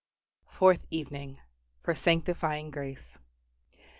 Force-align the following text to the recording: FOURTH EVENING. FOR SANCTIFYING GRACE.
FOURTH 0.47 0.87
EVENING. 0.89 1.39
FOR 1.83 1.93
SANCTIFYING 1.93 2.71
GRACE. 2.71 3.19